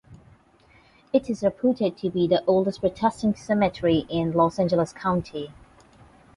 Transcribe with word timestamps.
It 1.13 1.29
is 1.29 1.43
reputed 1.43 1.95
to 1.99 2.09
be 2.09 2.25
the 2.27 2.43
oldest 2.45 2.79
Protestant 2.79 3.37
cemetery 3.37 4.07
in 4.09 4.31
Los 4.31 4.57
Angeles 4.57 4.93
County. 4.93 5.53